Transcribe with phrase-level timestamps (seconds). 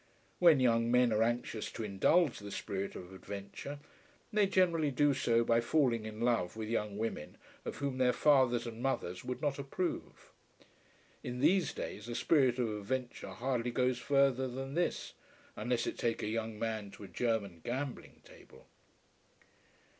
[0.39, 3.77] When young men are anxious to indulge the spirit of adventure,
[4.33, 8.65] they generally do so by falling in love with young women of whom their fathers
[8.65, 10.33] and mothers would not approve.
[11.23, 15.13] In these days a spirit of adventure hardly goes further than this,
[15.55, 18.65] unless it take a young man to a German gambling table.